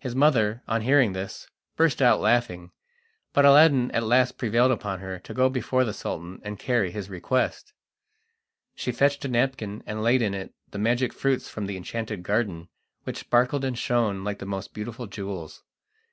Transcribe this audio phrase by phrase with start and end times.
[0.00, 1.46] His mother, on hearing this,
[1.76, 2.72] burst out laughing,
[3.32, 7.08] but Aladdin at last prevailed upon her to go before the Sultan and carry his
[7.08, 7.72] request.
[8.74, 12.66] She fetched a napkin and laid in it the magic fruits from the enchanted garden,
[13.04, 15.62] which sparkled and shone like the most beautiful jewels.